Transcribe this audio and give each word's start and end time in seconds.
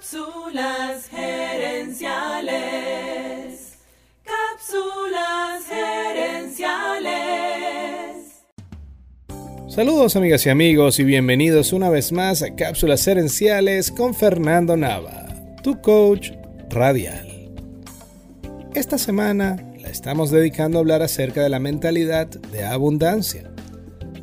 Cápsulas 0.00 1.08
gerenciales. 1.10 2.54
Cápsulas 4.24 5.66
gerenciales. 5.68 7.10
Saludos 9.68 10.16
amigas 10.16 10.46
y 10.46 10.48
amigos 10.48 10.98
y 11.00 11.04
bienvenidos 11.04 11.74
una 11.74 11.90
vez 11.90 12.12
más 12.12 12.40
a 12.40 12.56
Cápsulas 12.56 13.04
gerenciales 13.04 13.90
con 13.90 14.14
Fernando 14.14 14.74
Nava, 14.74 15.28
tu 15.62 15.82
coach 15.82 16.30
radial. 16.70 17.52
Esta 18.74 18.96
semana 18.96 19.58
la 19.82 19.90
estamos 19.90 20.30
dedicando 20.30 20.78
a 20.78 20.80
hablar 20.80 21.02
acerca 21.02 21.42
de 21.42 21.50
la 21.50 21.58
mentalidad 21.58 22.26
de 22.26 22.64
abundancia. 22.64 23.50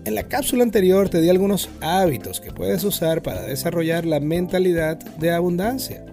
En 0.07 0.15
la 0.15 0.23
cápsula 0.23 0.63
anterior 0.63 1.09
te 1.09 1.19
di 1.19 1.27
algunos 1.27 1.67
hábitos 1.81 2.39
que 2.39 2.53
puedes 2.53 2.81
usar 2.85 3.21
para 3.21 3.41
desarrollar 3.41 4.05
la 4.05 4.21
mentalidad 4.21 4.97
de 4.97 5.31
abundancia. 5.31 6.05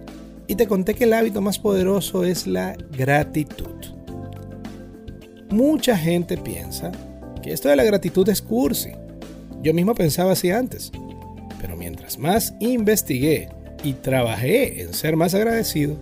Y 0.48 0.56
te 0.56 0.66
conté 0.66 0.94
que 0.94 1.04
el 1.04 1.12
hábito 1.12 1.40
más 1.40 1.60
poderoso 1.60 2.24
es 2.24 2.48
la 2.48 2.76
gratitud. 2.90 3.84
Mucha 5.48 5.96
gente 5.96 6.36
piensa 6.36 6.90
que 7.40 7.52
esto 7.52 7.68
de 7.68 7.76
la 7.76 7.84
gratitud 7.84 8.28
es 8.28 8.42
cursi. 8.42 8.90
Yo 9.62 9.72
mismo 9.72 9.94
pensaba 9.94 10.32
así 10.32 10.50
antes. 10.50 10.90
Pero 11.60 11.76
mientras 11.76 12.18
más 12.18 12.52
investigué 12.58 13.48
y 13.84 13.92
trabajé 13.92 14.82
en 14.82 14.92
ser 14.92 15.14
más 15.14 15.34
agradecido, 15.34 15.96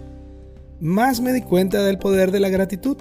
más 0.80 1.20
me 1.20 1.34
di 1.34 1.42
cuenta 1.42 1.82
del 1.82 1.98
poder 1.98 2.30
de 2.30 2.40
la 2.40 2.48
gratitud 2.48 2.96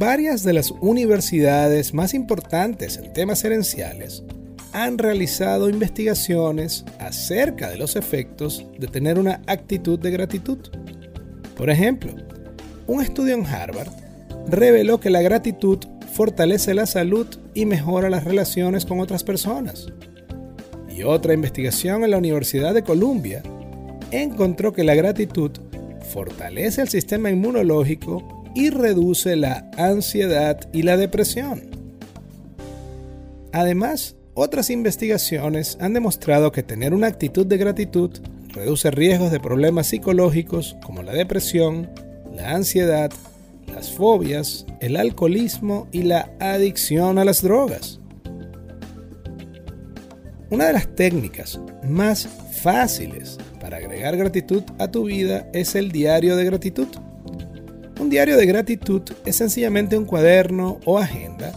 varias 0.00 0.44
de 0.44 0.54
las 0.54 0.70
universidades 0.80 1.92
más 1.92 2.14
importantes 2.14 2.96
en 2.96 3.12
temas 3.12 3.44
herenciales 3.44 4.24
han 4.72 4.96
realizado 4.96 5.68
investigaciones 5.68 6.86
acerca 6.98 7.68
de 7.68 7.76
los 7.76 7.96
efectos 7.96 8.64
de 8.78 8.86
tener 8.86 9.18
una 9.18 9.42
actitud 9.46 9.98
de 9.98 10.10
gratitud. 10.10 10.56
Por 11.54 11.68
ejemplo, 11.68 12.14
un 12.86 13.02
estudio 13.02 13.34
en 13.34 13.44
Harvard 13.44 13.92
reveló 14.48 15.00
que 15.00 15.10
la 15.10 15.20
gratitud 15.20 15.80
fortalece 16.14 16.72
la 16.72 16.86
salud 16.86 17.26
y 17.52 17.66
mejora 17.66 18.08
las 18.08 18.24
relaciones 18.24 18.86
con 18.86 19.00
otras 19.00 19.22
personas. 19.22 19.88
Y 20.88 21.02
otra 21.02 21.34
investigación 21.34 22.04
en 22.04 22.12
la 22.12 22.18
Universidad 22.18 22.72
de 22.72 22.84
Columbia 22.84 23.42
encontró 24.12 24.72
que 24.72 24.82
la 24.82 24.94
gratitud 24.94 25.50
fortalece 26.10 26.80
el 26.80 26.88
sistema 26.88 27.28
inmunológico 27.28 28.39
y 28.54 28.70
reduce 28.70 29.36
la 29.36 29.70
ansiedad 29.76 30.60
y 30.72 30.82
la 30.82 30.96
depresión. 30.96 31.70
Además, 33.52 34.16
otras 34.34 34.70
investigaciones 34.70 35.76
han 35.80 35.92
demostrado 35.92 36.52
que 36.52 36.62
tener 36.62 36.94
una 36.94 37.08
actitud 37.08 37.46
de 37.46 37.58
gratitud 37.58 38.10
reduce 38.48 38.90
riesgos 38.90 39.30
de 39.30 39.40
problemas 39.40 39.88
psicológicos 39.88 40.76
como 40.84 41.02
la 41.02 41.12
depresión, 41.12 41.90
la 42.34 42.54
ansiedad, 42.54 43.10
las 43.72 43.92
fobias, 43.92 44.66
el 44.80 44.96
alcoholismo 44.96 45.88
y 45.92 46.02
la 46.02 46.30
adicción 46.40 47.18
a 47.18 47.24
las 47.24 47.42
drogas. 47.42 48.00
Una 50.50 50.66
de 50.66 50.72
las 50.72 50.94
técnicas 50.96 51.60
más 51.88 52.28
fáciles 52.62 53.38
para 53.60 53.76
agregar 53.76 54.16
gratitud 54.16 54.64
a 54.78 54.90
tu 54.90 55.04
vida 55.04 55.48
es 55.52 55.74
el 55.74 55.92
diario 55.92 56.36
de 56.36 56.44
gratitud. 56.44 56.88
Un 58.00 58.08
diario 58.08 58.38
de 58.38 58.46
gratitud 58.46 59.02
es 59.26 59.36
sencillamente 59.36 59.98
un 59.98 60.06
cuaderno 60.06 60.80
o 60.86 60.98
agenda 60.98 61.52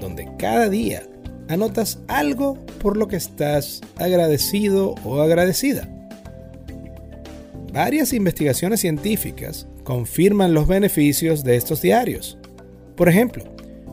donde 0.00 0.28
cada 0.36 0.68
día 0.68 1.04
anotas 1.48 2.00
algo 2.08 2.58
por 2.80 2.96
lo 2.96 3.06
que 3.06 3.14
estás 3.14 3.82
agradecido 3.96 4.96
o 5.04 5.20
agradecida. 5.20 5.88
Varias 7.72 8.12
investigaciones 8.12 8.80
científicas 8.80 9.68
confirman 9.84 10.54
los 10.54 10.66
beneficios 10.66 11.44
de 11.44 11.54
estos 11.54 11.82
diarios. 11.82 12.36
Por 12.96 13.08
ejemplo, 13.08 13.44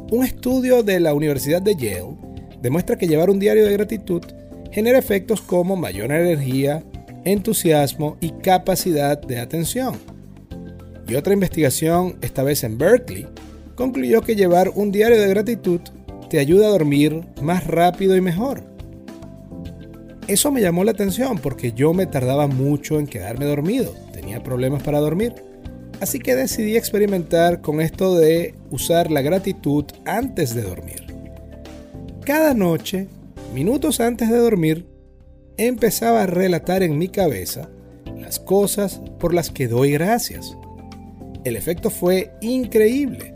un 0.10 0.26
estudio 0.26 0.82
de 0.82 1.00
la 1.00 1.14
Universidad 1.14 1.62
de 1.62 1.76
Yale 1.76 2.18
demuestra 2.60 2.98
que 2.98 3.08
llevar 3.08 3.30
un 3.30 3.38
diario 3.38 3.66
de 3.66 3.74
gratitud 3.74 4.24
genera 4.72 4.98
efectos 4.98 5.42
como 5.44 5.76
mayor 5.76 6.12
energía, 6.12 6.84
entusiasmo 7.24 8.18
y 8.20 8.32
capacidad 8.32 9.22
de 9.22 9.38
atención. 9.38 10.13
Y 11.08 11.16
otra 11.16 11.34
investigación, 11.34 12.18
esta 12.22 12.44
vez 12.44 12.64
en 12.64 12.78
Berkeley, 12.78 13.28
concluyó 13.76 14.22
que 14.22 14.36
llevar 14.36 14.72
un 14.76 14.92
diario 14.92 15.20
de 15.20 15.28
gratitud 15.28 15.82
te 16.30 16.40
ayuda 16.40 16.68
a 16.68 16.72
dormir 16.72 17.22
más 17.42 17.68
rápido 17.68 18.16
y 18.16 18.22
mejor. 18.22 18.64
Eso 20.28 20.52
me 20.52 20.62
llamó 20.62 20.84
la 20.84 20.92
atención 20.92 21.38
porque 21.38 21.74
yo 21.74 21.94
me 21.94 22.06
tardaba 22.06 22.48
mucho 22.48 22.98
en 22.98 23.08
quedarme 23.08 23.46
dormido, 23.46 23.94
tenía 24.14 24.42
problemas 24.42 24.82
para 24.82 25.00
dormir. 25.00 25.36
Así 26.00 26.20
que 26.20 26.36
decidí 26.36 26.76
experimentar 26.76 27.62
con 27.62 27.82
esto 27.82 28.16
de 28.16 28.56
usar 28.72 29.12
la 29.12 29.22
gratitud 29.22 29.86
antes 30.06 30.56
de 30.56 30.64
dormir. 30.64 31.06
Cada 32.26 32.54
noche, 32.54 33.08
minutos 33.54 34.00
antes 34.00 34.30
de 34.30 34.38
dormir, 34.38 34.88
empezaba 35.58 36.24
a 36.24 36.28
relatar 36.28 36.84
en 36.84 36.98
mi 36.98 37.10
cabeza 37.10 37.70
las 38.18 38.40
cosas 38.40 39.02
por 39.20 39.34
las 39.34 39.52
que 39.52 39.68
doy 39.68 39.92
gracias. 39.92 40.58
El 41.44 41.56
efecto 41.56 41.90
fue 41.90 42.32
increíble. 42.42 43.34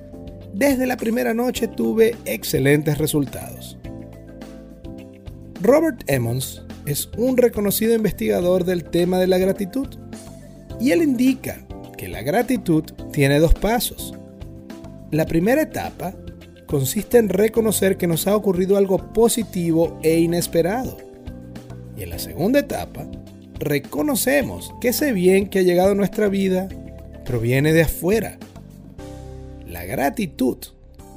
Desde 0.53 0.87
la 0.87 0.97
primera 0.97 1.33
noche 1.33 1.67
tuve 1.67 2.15
excelentes 2.25 2.97
resultados. 2.97 3.77
Robert 5.61 6.03
Emmons 6.07 6.63
es 6.85 7.09
un 7.17 7.35
reconocido 7.35 7.93
investigador 7.93 8.63
del 8.63 8.85
tema 8.85 9.19
de 9.19 9.27
la 9.27 9.37
gratitud 9.37 9.87
y 10.79 10.91
él 10.91 11.01
indica 11.03 11.65
que 11.97 12.07
la 12.07 12.21
gratitud 12.21 12.83
tiene 13.11 13.39
dos 13.39 13.53
pasos. 13.53 14.13
La 15.11 15.25
primera 15.25 15.63
etapa 15.63 16.13
consiste 16.65 17.17
en 17.17 17.29
reconocer 17.29 17.97
que 17.97 18.07
nos 18.07 18.27
ha 18.27 18.35
ocurrido 18.35 18.77
algo 18.77 19.11
positivo 19.13 19.99
e 20.01 20.19
inesperado. 20.19 20.97
Y 21.97 22.03
en 22.03 22.11
la 22.11 22.19
segunda 22.19 22.59
etapa, 22.59 23.07
reconocemos 23.59 24.73
que 24.79 24.89
ese 24.89 25.11
bien 25.11 25.49
que 25.49 25.59
ha 25.59 25.63
llegado 25.63 25.91
a 25.91 25.95
nuestra 25.95 26.29
vida 26.29 26.69
proviene 27.27 27.73
de 27.73 27.83
afuera. 27.83 28.37
La 29.67 29.83
gratitud 29.85 30.57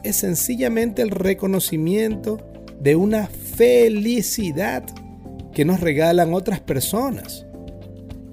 es 0.02 0.16
sencillamente 0.16 1.02
el 1.02 1.10
reconocimiento 1.10 2.38
de 2.80 2.96
una 2.96 3.28
felicidad 3.28 4.84
que 5.54 5.64
nos 5.64 5.80
regalan 5.80 6.34
otras 6.34 6.60
personas. 6.60 7.46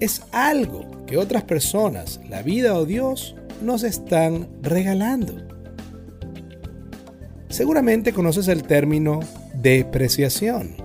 Es 0.00 0.22
algo 0.32 1.04
que 1.06 1.16
otras 1.16 1.44
personas, 1.44 2.20
la 2.28 2.42
vida 2.42 2.74
o 2.76 2.84
Dios, 2.84 3.36
nos 3.62 3.84
están 3.84 4.48
regalando. 4.60 5.34
Seguramente 7.48 8.12
conoces 8.12 8.48
el 8.48 8.64
término 8.64 9.20
depreciación, 9.54 10.76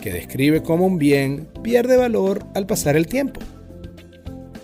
que 0.00 0.12
describe 0.12 0.62
cómo 0.62 0.86
un 0.86 0.98
bien 0.98 1.48
pierde 1.62 1.96
valor 1.96 2.44
al 2.54 2.66
pasar 2.66 2.96
el 2.96 3.06
tiempo. 3.06 3.40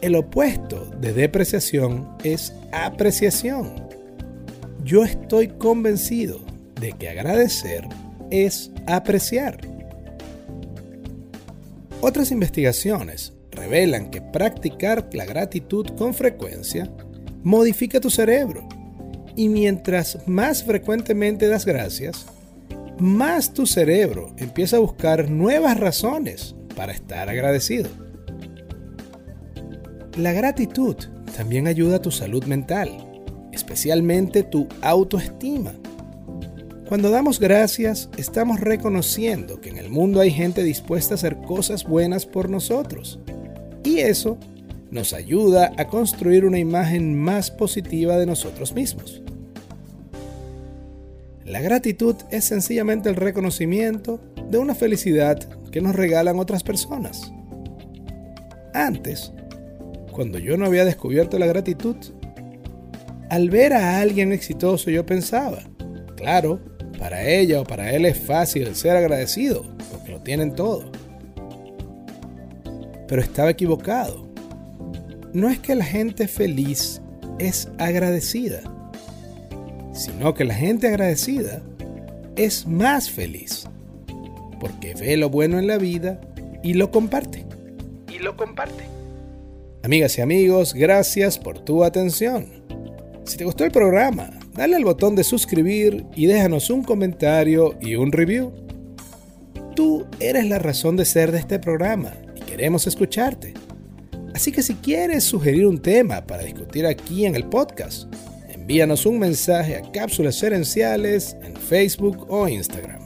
El 0.02 0.16
opuesto 0.16 0.84
de 1.00 1.12
depreciación 1.12 2.08
es 2.24 2.52
apreciación. 2.72 3.86
Yo 4.82 5.04
estoy 5.04 5.46
convencido 5.46 6.40
de 6.80 6.90
que 6.90 7.08
agradecer 7.08 7.86
es 8.32 8.72
apreciar. 8.88 9.60
Otras 12.00 12.32
investigaciones 12.32 13.32
revelan 13.52 14.10
que 14.10 14.20
practicar 14.20 15.08
la 15.12 15.24
gratitud 15.24 15.86
con 15.96 16.14
frecuencia 16.14 16.90
modifica 17.44 18.00
tu 18.00 18.10
cerebro 18.10 18.68
y 19.36 19.48
mientras 19.48 20.18
más 20.26 20.64
frecuentemente 20.64 21.46
das 21.46 21.64
gracias, 21.64 22.26
más 22.98 23.54
tu 23.54 23.68
cerebro 23.68 24.34
empieza 24.36 24.78
a 24.78 24.80
buscar 24.80 25.30
nuevas 25.30 25.78
razones 25.78 26.56
para 26.74 26.92
estar 26.92 27.28
agradecido. 27.28 27.88
La 30.16 30.32
gratitud 30.32 30.96
también 31.34 31.66
ayuda 31.66 31.96
a 31.96 32.02
tu 32.02 32.10
salud 32.10 32.44
mental, 32.44 32.90
especialmente 33.50 34.42
tu 34.42 34.68
autoestima. 34.82 35.72
Cuando 36.86 37.10
damos 37.10 37.40
gracias, 37.40 38.10
estamos 38.18 38.60
reconociendo 38.60 39.62
que 39.62 39.70
en 39.70 39.78
el 39.78 39.88
mundo 39.88 40.20
hay 40.20 40.30
gente 40.30 40.62
dispuesta 40.62 41.14
a 41.14 41.16
hacer 41.16 41.38
cosas 41.38 41.84
buenas 41.84 42.26
por 42.26 42.50
nosotros. 42.50 43.20
Y 43.84 44.00
eso 44.00 44.36
nos 44.90 45.14
ayuda 45.14 45.72
a 45.78 45.86
construir 45.86 46.44
una 46.44 46.58
imagen 46.58 47.18
más 47.18 47.50
positiva 47.50 48.18
de 48.18 48.26
nosotros 48.26 48.74
mismos. 48.74 49.22
La 51.46 51.62
gratitud 51.62 52.16
es 52.30 52.44
sencillamente 52.44 53.08
el 53.08 53.16
reconocimiento 53.16 54.20
de 54.50 54.58
una 54.58 54.74
felicidad 54.74 55.38
que 55.70 55.80
nos 55.80 55.96
regalan 55.96 56.38
otras 56.38 56.62
personas. 56.62 57.32
Antes, 58.74 59.32
cuando 60.12 60.38
yo 60.38 60.56
no 60.56 60.66
había 60.66 60.84
descubierto 60.84 61.38
la 61.38 61.46
gratitud. 61.46 61.96
Al 63.30 63.50
ver 63.50 63.72
a 63.72 64.00
alguien 64.00 64.30
exitoso 64.32 64.90
yo 64.90 65.06
pensaba, 65.06 65.62
claro, 66.16 66.60
para 66.98 67.26
ella 67.28 67.60
o 67.60 67.64
para 67.64 67.92
él 67.92 68.04
es 68.06 68.18
fácil 68.18 68.74
ser 68.76 68.96
agradecido, 68.96 69.64
porque 69.90 70.12
lo 70.12 70.20
tienen 70.20 70.54
todo. 70.54 70.92
pero 73.08 73.20
estaba 73.20 73.50
equivocado. 73.50 74.26
No 75.34 75.50
es 75.50 75.58
que 75.58 75.74
la 75.74 75.84
gente 75.84 76.28
feliz 76.28 77.02
es 77.38 77.68
agradecida, 77.76 78.62
sino 79.92 80.32
que 80.32 80.44
la 80.44 80.54
gente 80.54 80.88
agradecida 80.88 81.60
es 82.36 82.66
más 82.66 83.10
feliz, 83.10 83.68
porque 84.60 84.94
ve 84.94 85.18
lo 85.18 85.28
bueno 85.28 85.58
en 85.58 85.66
la 85.66 85.76
vida 85.76 86.20
y 86.62 86.72
lo 86.72 86.90
comparte. 86.90 87.44
Y 88.08 88.18
lo 88.18 88.34
comparte. 88.34 88.84
Amigas 89.84 90.16
y 90.16 90.20
amigos, 90.20 90.74
gracias 90.74 91.40
por 91.40 91.58
tu 91.58 91.82
atención. 91.82 92.46
Si 93.24 93.36
te 93.36 93.44
gustó 93.44 93.64
el 93.64 93.72
programa, 93.72 94.30
dale 94.52 94.76
al 94.76 94.84
botón 94.84 95.16
de 95.16 95.24
suscribir 95.24 96.06
y 96.14 96.26
déjanos 96.26 96.70
un 96.70 96.84
comentario 96.84 97.74
y 97.80 97.96
un 97.96 98.12
review. 98.12 98.52
Tú 99.74 100.06
eres 100.20 100.46
la 100.46 100.60
razón 100.60 100.96
de 100.96 101.04
ser 101.04 101.32
de 101.32 101.40
este 101.40 101.58
programa 101.58 102.14
y 102.36 102.42
queremos 102.42 102.86
escucharte. 102.86 103.54
Así 104.32 104.52
que 104.52 104.62
si 104.62 104.74
quieres 104.74 105.24
sugerir 105.24 105.66
un 105.66 105.82
tema 105.82 106.24
para 106.28 106.44
discutir 106.44 106.86
aquí 106.86 107.26
en 107.26 107.34
el 107.34 107.48
podcast, 107.48 108.04
envíanos 108.50 109.04
un 109.04 109.18
mensaje 109.18 109.74
a 109.74 109.82
Cápsulas 109.90 110.40
Herenciales 110.44 111.36
en 111.42 111.56
Facebook 111.56 112.26
o 112.28 112.46
Instagram. 112.46 113.02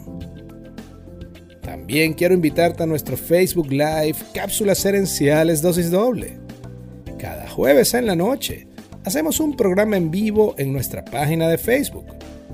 También 1.63 2.13
quiero 2.13 2.35
invitarte 2.35 2.83
a 2.83 2.87
nuestro 2.87 3.17
Facebook 3.17 3.71
Live 3.71 4.17
Cápsulas 4.35 4.85
Herenciales 4.85 5.63
Dosis 5.63 5.91
Doble. 5.91 6.46
Jueves 7.57 7.95
en 7.95 8.05
la 8.05 8.15
noche 8.15 8.69
hacemos 9.07 9.41
un 9.41 9.57
programa 9.57 9.97
en 9.97 10.11
vivo 10.11 10.55
en 10.59 10.75
nuestra 10.75 11.03
página 11.07 11.49
de 11.49 11.57
Facebook, 11.57 12.05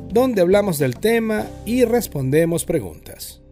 donde 0.09 0.43
hablamos 0.43 0.79
del 0.79 0.95
tema 0.95 1.45
y 1.67 1.85
respondemos 1.85 2.65
preguntas. 2.65 3.43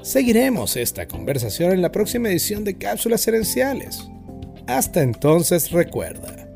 Seguiremos 0.00 0.76
esta 0.76 1.06
conversación 1.06 1.72
en 1.72 1.82
la 1.82 1.92
próxima 1.92 2.30
edición 2.30 2.64
de 2.64 2.78
Cápsulas 2.78 3.28
Herenciales. 3.28 4.08
Hasta 4.66 5.02
entonces 5.02 5.72
recuerda, 5.72 6.48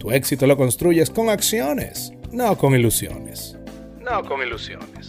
tu 0.00 0.10
éxito 0.10 0.48
lo 0.48 0.56
construyes 0.56 1.10
con 1.10 1.28
acciones, 1.28 2.12
no 2.32 2.58
con 2.58 2.74
ilusiones. 2.74 3.56
No 4.00 4.24
con 4.24 4.42
ilusiones. 4.42 4.99